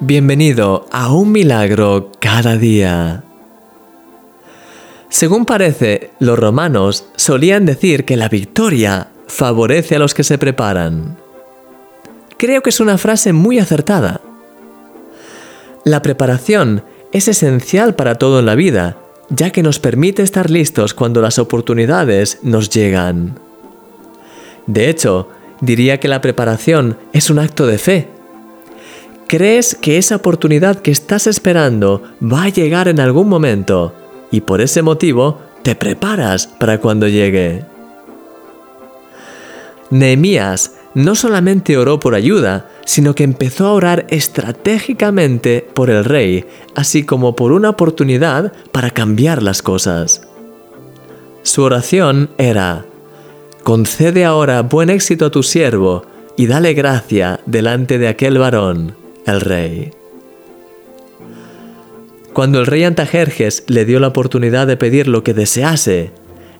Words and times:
Bienvenido 0.00 0.86
a 0.92 1.12
un 1.12 1.32
milagro 1.32 2.12
cada 2.20 2.56
día. 2.56 3.24
Según 5.08 5.44
parece, 5.44 6.12
los 6.20 6.38
romanos 6.38 7.06
solían 7.16 7.66
decir 7.66 8.04
que 8.04 8.16
la 8.16 8.28
victoria 8.28 9.08
favorece 9.26 9.96
a 9.96 9.98
los 9.98 10.14
que 10.14 10.22
se 10.22 10.38
preparan. 10.38 11.16
Creo 12.36 12.62
que 12.62 12.70
es 12.70 12.78
una 12.78 12.96
frase 12.96 13.32
muy 13.32 13.58
acertada. 13.58 14.20
La 15.84 16.00
preparación 16.00 16.84
es 17.10 17.26
esencial 17.26 17.96
para 17.96 18.14
todo 18.14 18.38
en 18.38 18.46
la 18.46 18.54
vida, 18.54 18.98
ya 19.30 19.50
que 19.50 19.64
nos 19.64 19.80
permite 19.80 20.22
estar 20.22 20.48
listos 20.48 20.94
cuando 20.94 21.20
las 21.20 21.40
oportunidades 21.40 22.38
nos 22.42 22.70
llegan. 22.70 23.40
De 24.68 24.90
hecho, 24.90 25.28
diría 25.60 25.98
que 25.98 26.06
la 26.06 26.20
preparación 26.20 26.96
es 27.12 27.30
un 27.30 27.40
acto 27.40 27.66
de 27.66 27.78
fe 27.78 28.17
crees 29.28 29.74
que 29.74 29.98
esa 29.98 30.16
oportunidad 30.16 30.80
que 30.80 30.90
estás 30.90 31.26
esperando 31.26 32.02
va 32.20 32.44
a 32.44 32.48
llegar 32.48 32.88
en 32.88 32.98
algún 32.98 33.28
momento 33.28 33.94
y 34.32 34.40
por 34.40 34.60
ese 34.60 34.82
motivo 34.82 35.38
te 35.62 35.76
preparas 35.76 36.46
para 36.46 36.80
cuando 36.80 37.06
llegue. 37.06 37.64
Nehemías 39.90 40.74
no 40.94 41.14
solamente 41.14 41.76
oró 41.76 42.00
por 42.00 42.14
ayuda, 42.14 42.68
sino 42.84 43.14
que 43.14 43.22
empezó 43.22 43.66
a 43.66 43.72
orar 43.72 44.06
estratégicamente 44.08 45.66
por 45.74 45.90
el 45.90 46.04
rey, 46.04 46.46
así 46.74 47.04
como 47.04 47.36
por 47.36 47.52
una 47.52 47.70
oportunidad 47.70 48.52
para 48.72 48.90
cambiar 48.90 49.42
las 49.42 49.62
cosas. 49.62 50.22
Su 51.42 51.62
oración 51.62 52.30
era, 52.38 52.84
concede 53.62 54.24
ahora 54.24 54.62
buen 54.62 54.90
éxito 54.90 55.26
a 55.26 55.30
tu 55.30 55.42
siervo 55.42 56.04
y 56.36 56.46
dale 56.46 56.74
gracia 56.74 57.40
delante 57.46 57.98
de 57.98 58.08
aquel 58.08 58.38
varón 58.38 58.97
el 59.32 59.40
rey. 59.40 59.90
Cuando 62.32 62.60
el 62.60 62.66
rey 62.66 62.84
Antajerjes 62.84 63.64
le 63.66 63.84
dio 63.84 64.00
la 64.00 64.08
oportunidad 64.08 64.66
de 64.66 64.76
pedir 64.76 65.08
lo 65.08 65.24
que 65.24 65.34
desease, 65.34 66.12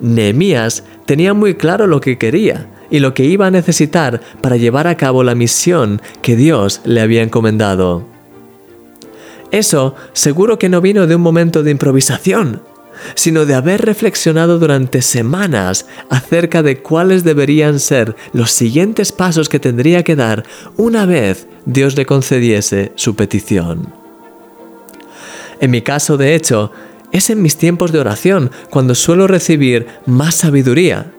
Nehemías 0.00 0.84
tenía 1.04 1.34
muy 1.34 1.54
claro 1.54 1.86
lo 1.86 2.00
que 2.00 2.18
quería 2.18 2.66
y 2.90 3.00
lo 3.00 3.14
que 3.14 3.24
iba 3.24 3.46
a 3.46 3.50
necesitar 3.50 4.20
para 4.40 4.56
llevar 4.56 4.86
a 4.86 4.96
cabo 4.96 5.22
la 5.22 5.34
misión 5.34 6.00
que 6.22 6.36
Dios 6.36 6.80
le 6.84 7.00
había 7.00 7.22
encomendado. 7.22 8.04
Eso 9.50 9.94
seguro 10.12 10.58
que 10.58 10.68
no 10.68 10.80
vino 10.80 11.06
de 11.06 11.16
un 11.16 11.22
momento 11.22 11.62
de 11.62 11.70
improvisación, 11.70 12.62
sino 13.14 13.46
de 13.46 13.54
haber 13.54 13.82
reflexionado 13.82 14.58
durante 14.58 15.02
semanas 15.02 15.86
acerca 16.10 16.62
de 16.62 16.82
cuáles 16.82 17.24
deberían 17.24 17.80
ser 17.80 18.16
los 18.32 18.50
siguientes 18.50 19.12
pasos 19.12 19.48
que 19.48 19.60
tendría 19.60 20.02
que 20.02 20.16
dar 20.16 20.44
una 20.76 21.06
vez 21.06 21.46
Dios 21.64 21.96
le 21.96 22.06
concediese 22.06 22.92
su 22.94 23.16
petición. 23.16 23.92
En 25.60 25.70
mi 25.70 25.82
caso, 25.82 26.16
de 26.16 26.34
hecho, 26.34 26.70
es 27.12 27.30
en 27.30 27.42
mis 27.42 27.56
tiempos 27.56 27.92
de 27.92 27.98
oración 27.98 28.50
cuando 28.70 28.94
suelo 28.94 29.26
recibir 29.26 29.86
más 30.06 30.34
sabiduría. 30.34 31.12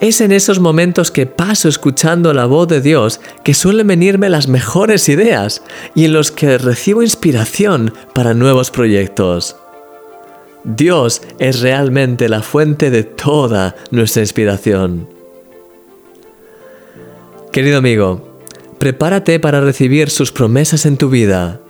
Es 0.00 0.22
en 0.22 0.32
esos 0.32 0.60
momentos 0.60 1.10
que 1.10 1.26
paso 1.26 1.68
escuchando 1.68 2.32
la 2.32 2.46
voz 2.46 2.68
de 2.68 2.80
Dios 2.80 3.20
que 3.44 3.52
suelen 3.52 3.86
venirme 3.86 4.30
las 4.30 4.48
mejores 4.48 5.08
ideas 5.10 5.62
y 5.94 6.06
en 6.06 6.14
los 6.14 6.30
que 6.30 6.56
recibo 6.56 7.02
inspiración 7.02 7.92
para 8.14 8.32
nuevos 8.32 8.70
proyectos. 8.70 9.56
Dios 10.64 11.22
es 11.38 11.60
realmente 11.60 12.28
la 12.28 12.42
fuente 12.42 12.90
de 12.90 13.02
toda 13.02 13.76
nuestra 13.90 14.22
inspiración. 14.22 15.08
Querido 17.52 17.78
amigo, 17.78 18.38
prepárate 18.78 19.40
para 19.40 19.60
recibir 19.60 20.10
sus 20.10 20.32
promesas 20.32 20.86
en 20.86 20.96
tu 20.96 21.08
vida. 21.08 21.60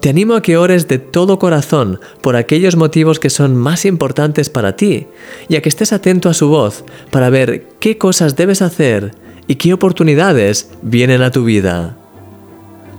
Te 0.00 0.08
animo 0.08 0.34
a 0.34 0.42
que 0.42 0.56
ores 0.56 0.88
de 0.88 0.98
todo 0.98 1.38
corazón 1.38 2.00
por 2.22 2.34
aquellos 2.34 2.74
motivos 2.74 3.20
que 3.20 3.30
son 3.30 3.54
más 3.54 3.84
importantes 3.84 4.48
para 4.48 4.74
ti 4.74 5.06
y 5.48 5.56
a 5.56 5.62
que 5.62 5.68
estés 5.68 5.92
atento 5.92 6.28
a 6.28 6.34
su 6.34 6.48
voz 6.48 6.84
para 7.10 7.30
ver 7.30 7.66
qué 7.78 7.98
cosas 7.98 8.34
debes 8.34 8.62
hacer 8.62 9.14
y 9.46 9.56
qué 9.56 9.74
oportunidades 9.74 10.70
vienen 10.82 11.22
a 11.22 11.30
tu 11.30 11.44
vida. 11.44 11.96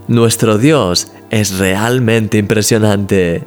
Nuestro 0.08 0.58
Dios 0.58 1.12
es 1.30 1.58
realmente 1.58 2.38
impresionante. 2.38 3.44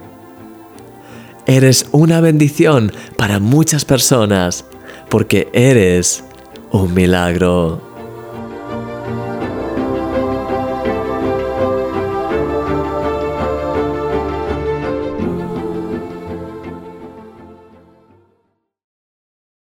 Eres 1.46 1.86
una 1.92 2.20
bendición 2.20 2.90
para 3.18 3.38
muchas 3.38 3.84
personas 3.84 4.64
porque 5.10 5.48
eres 5.52 6.24
un 6.70 6.94
milagro. 6.94 7.93